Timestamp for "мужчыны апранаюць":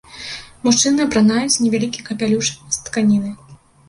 0.67-1.61